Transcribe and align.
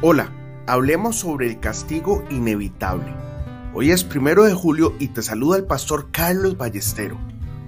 Hola, 0.00 0.30
hablemos 0.68 1.16
sobre 1.16 1.48
el 1.48 1.58
castigo 1.58 2.22
inevitable. 2.30 3.12
Hoy 3.74 3.90
es 3.90 4.04
primero 4.04 4.44
de 4.44 4.54
julio 4.54 4.94
y 5.00 5.08
te 5.08 5.22
saluda 5.22 5.56
el 5.56 5.64
pastor 5.64 6.12
Carlos 6.12 6.56
Ballestero. 6.56 7.18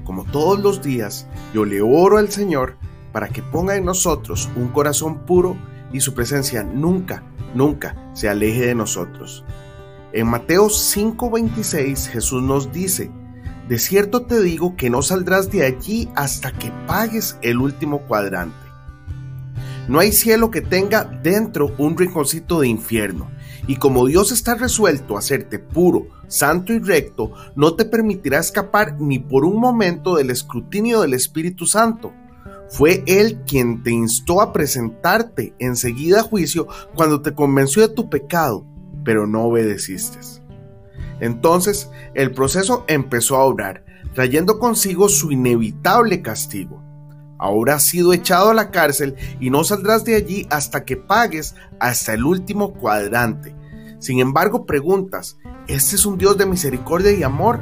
Como 0.05 0.25
todos 0.27 0.61
los 0.61 0.81
días, 0.81 1.27
yo 1.53 1.65
le 1.65 1.83
oro 1.83 2.19
al 2.19 2.31
Señor 2.31 2.77
para 3.11 3.31
que 3.31 3.43
ponga 3.43 3.75
en 3.75 3.85
nosotros 3.85 4.49
un 4.55 4.69
corazón 4.69 5.27
puro 5.27 5.57
y 5.93 5.99
su 5.99 6.15
presencia 6.15 6.63
nunca, 6.63 7.25
nunca 7.53 7.97
se 8.15 8.29
aleje 8.29 8.67
de 8.67 8.77
nosotros. 8.77 9.45
En 10.13 10.29
Mateo 10.29 10.69
5:26 10.69 12.07
Jesús 12.11 12.45
nos 12.45 12.71
dice, 12.71 13.11
de 13.69 13.77
cierto 13.81 14.23
te 14.23 14.41
digo 14.41 14.77
que 14.77 14.89
no 14.89 15.03
saldrás 15.03 15.51
de 15.51 15.67
allí 15.67 16.09
hasta 16.15 16.53
que 16.53 16.71
pagues 16.87 17.39
el 17.43 17.59
último 17.59 18.03
cuadrante. 18.03 18.70
No 19.91 19.99
hay 19.99 20.13
cielo 20.13 20.53
que 20.53 20.61
tenga 20.61 21.03
dentro 21.03 21.75
un 21.77 21.99
rinconcito 21.99 22.61
de 22.61 22.69
infierno. 22.69 23.29
Y 23.67 23.75
como 23.75 24.07
Dios 24.07 24.31
está 24.31 24.55
resuelto 24.55 25.17
a 25.17 25.19
hacerte 25.19 25.59
puro, 25.59 26.07
santo 26.29 26.73
y 26.73 26.79
recto, 26.79 27.33
no 27.57 27.75
te 27.75 27.85
permitirá 27.85 28.39
escapar 28.39 29.01
ni 29.01 29.19
por 29.19 29.45
un 29.45 29.59
momento 29.59 30.15
del 30.15 30.31
escrutinio 30.31 31.01
del 31.01 31.15
Espíritu 31.15 31.67
Santo. 31.67 32.13
Fue 32.69 33.03
Él 33.09 33.41
quien 33.45 33.83
te 33.83 33.91
instó 33.91 34.41
a 34.41 34.53
presentarte 34.53 35.55
enseguida 35.59 36.21
a 36.21 36.23
juicio 36.23 36.69
cuando 36.95 37.21
te 37.21 37.35
convenció 37.35 37.83
de 37.83 37.93
tu 37.93 38.09
pecado, 38.09 38.65
pero 39.05 39.27
no 39.27 39.43
obedeciste. 39.43 40.21
Entonces 41.19 41.91
el 42.15 42.31
proceso 42.31 42.85
empezó 42.87 43.35
a 43.35 43.45
obrar, 43.45 43.85
trayendo 44.15 44.61
consigo 44.61 45.09
su 45.09 45.33
inevitable 45.33 46.23
castigo. 46.23 46.81
Ahora 47.41 47.77
has 47.77 47.87
sido 47.87 48.13
echado 48.13 48.51
a 48.51 48.55
la 48.55 48.71
cárcel 48.71 49.17
y 49.41 49.49
no 49.49 49.65
saldrás 49.65 50.05
de 50.05 50.15
allí 50.15 50.47
hasta 50.51 50.85
que 50.85 50.99
pagues 50.99 51.55
hasta 51.79 52.13
el 52.13 52.27
último 52.27 52.75
cuadrante. 52.75 53.57
Sin 53.99 54.21
embargo, 54.21 54.67
preguntas, 54.67 55.39
¿este 55.67 55.97
es 55.97 56.05
un 56.05 56.19
Dios 56.19 56.37
de 56.37 56.45
misericordia 56.45 57.13
y 57.13 57.23
amor? 57.23 57.61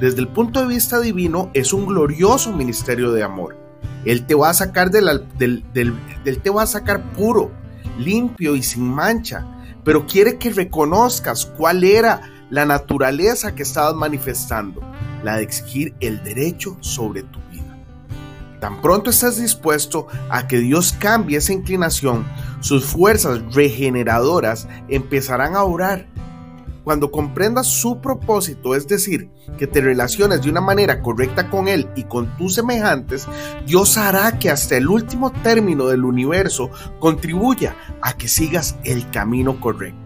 Desde 0.00 0.18
el 0.18 0.26
punto 0.26 0.60
de 0.60 0.66
vista 0.66 0.98
divino, 0.98 1.52
es 1.54 1.72
un 1.72 1.86
glorioso 1.86 2.52
ministerio 2.52 3.12
de 3.12 3.22
amor. 3.22 3.56
Él 4.04 4.26
te 4.26 4.34
va 4.34 4.50
a 4.50 4.54
sacar 4.54 4.90
del, 4.90 5.24
te 5.38 6.50
va 6.50 6.62
a 6.62 6.66
sacar 6.66 7.12
puro, 7.12 7.52
limpio 7.96 8.56
y 8.56 8.62
sin 8.64 8.88
mancha, 8.88 9.46
pero 9.84 10.04
quiere 10.04 10.36
que 10.36 10.50
reconozcas 10.50 11.46
cuál 11.46 11.84
era 11.84 12.22
la 12.50 12.64
naturaleza 12.64 13.54
que 13.54 13.62
estabas 13.62 13.94
manifestando, 13.94 14.80
la 15.22 15.36
de 15.36 15.44
exigir 15.44 15.94
el 16.00 16.24
derecho 16.24 16.76
sobre 16.80 17.22
tu 17.22 17.38
Tan 18.60 18.82
pronto 18.82 19.08
estás 19.08 19.38
dispuesto 19.38 20.06
a 20.28 20.46
que 20.46 20.58
Dios 20.58 20.94
cambie 20.98 21.38
esa 21.38 21.54
inclinación, 21.54 22.26
sus 22.60 22.84
fuerzas 22.84 23.40
regeneradoras 23.54 24.68
empezarán 24.88 25.56
a 25.56 25.64
orar. 25.64 26.06
Cuando 26.84 27.10
comprendas 27.10 27.66
su 27.66 28.00
propósito, 28.00 28.74
es 28.74 28.86
decir, 28.86 29.30
que 29.58 29.66
te 29.66 29.80
relaciones 29.80 30.42
de 30.42 30.50
una 30.50 30.60
manera 30.60 31.00
correcta 31.00 31.48
con 31.48 31.68
Él 31.68 31.88
y 31.94 32.04
con 32.04 32.36
tus 32.36 32.54
semejantes, 32.54 33.26
Dios 33.66 33.96
hará 33.96 34.38
que 34.38 34.50
hasta 34.50 34.76
el 34.76 34.88
último 34.88 35.30
término 35.30 35.86
del 35.86 36.04
universo 36.04 36.70
contribuya 36.98 37.76
a 38.02 38.14
que 38.14 38.28
sigas 38.28 38.76
el 38.84 39.10
camino 39.10 39.60
correcto. 39.60 39.98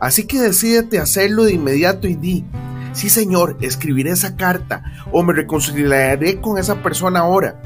Así 0.00 0.26
que 0.26 0.40
decídete 0.40 1.00
hacerlo 1.00 1.44
de 1.44 1.54
inmediato 1.54 2.06
y 2.06 2.14
di, 2.14 2.44
Sí, 2.92 3.10
Señor, 3.10 3.56
escribiré 3.60 4.10
esa 4.10 4.36
carta 4.36 4.82
o 5.12 5.22
me 5.22 5.32
reconciliaré 5.32 6.40
con 6.40 6.58
esa 6.58 6.82
persona 6.82 7.20
ahora. 7.20 7.60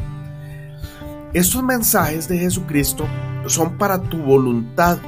Estos 1.32 1.62
mensajes 1.62 2.28
de 2.28 2.38
Jesucristo 2.38 3.06
son 3.46 3.78
para 3.78 4.02
tu 4.02 4.18
voluntad 4.18 4.98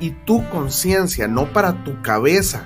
y 0.00 0.10
tu 0.10 0.48
conciencia, 0.48 1.28
no 1.28 1.52
para 1.52 1.84
tu 1.84 2.00
cabeza, 2.02 2.62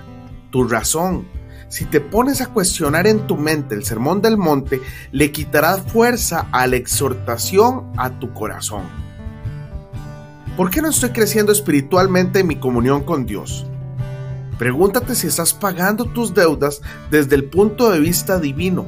tu 0.51 0.69
razón. 0.69 1.27
Si 1.69 1.87
te 1.87 2.01
pones 2.01 2.41
a 2.43 2.47
cuestionar 2.47 3.07
en 3.07 3.27
tu 3.27 3.37
mente 3.37 3.75
el 3.75 3.85
sermón 3.85 4.21
del 4.21 4.37
monte, 4.37 4.81
le 5.11 5.33
quitarás 5.33 5.81
fuerza 5.91 6.47
a 6.53 6.67
la 6.67 6.77
exhortación 6.77 7.91
a 7.97 8.19
tu 8.19 8.33
corazón. 8.35 8.83
¿Por 10.57 10.71
qué 10.71 10.83
no 10.83 10.91
estoy 10.91 11.11
creciendo 11.11 11.51
espiritualmente 11.51 12.41
en 12.41 12.47
mi 12.47 12.57
comunión 12.57 13.05
con 13.05 13.25
Dios? 13.25 13.67
Pregúntate 14.63 15.17
si 15.17 15.27
estás 15.27 15.53
pagando 15.53 16.05
tus 16.05 16.35
deudas 16.35 16.83
desde 17.11 17.35
el 17.35 17.47
punto 17.47 17.91
de 17.91 17.99
vista 17.99 18.39
divino. 18.39 18.87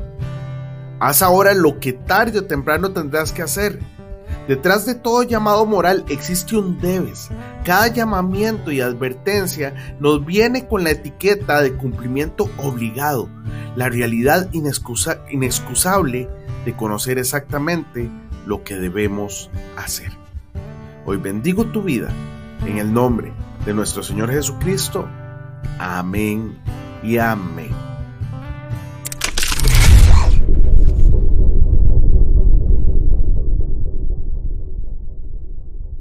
Haz 1.00 1.20
ahora 1.20 1.52
lo 1.52 1.80
que 1.80 1.92
tarde 1.92 2.38
o 2.38 2.44
temprano 2.44 2.92
tendrás 2.92 3.32
que 3.32 3.42
hacer. 3.42 3.80
Detrás 4.46 4.86
de 4.86 4.94
todo 4.94 5.24
llamado 5.24 5.66
moral 5.66 6.04
existe 6.08 6.56
un 6.56 6.78
debes. 6.80 7.28
Cada 7.64 7.88
llamamiento 7.88 8.70
y 8.70 8.80
advertencia 8.80 9.74
nos 9.98 10.24
viene 10.24 10.68
con 10.68 10.84
la 10.84 10.92
etiqueta 10.92 11.60
de 11.60 11.74
cumplimiento 11.74 12.48
obligado, 12.58 13.28
la 13.74 13.88
realidad 13.88 14.50
inexcusable 14.52 16.28
de 16.64 16.76
conocer 16.76 17.18
exactamente 17.18 18.08
lo 18.46 18.62
que 18.62 18.76
debemos 18.76 19.50
hacer. 19.76 20.12
Hoy 21.04 21.16
bendigo 21.16 21.64
tu 21.64 21.82
vida 21.82 22.12
en 22.64 22.78
el 22.78 22.94
nombre 22.94 23.32
de 23.66 23.74
nuestro 23.74 24.04
Señor 24.04 24.30
Jesucristo. 24.30 25.08
Amén 25.78 26.56
y 27.02 27.18
amén. 27.18 27.83